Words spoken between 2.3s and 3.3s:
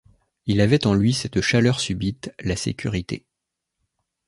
la sécurité.